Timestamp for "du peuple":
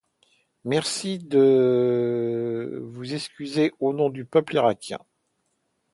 4.09-4.55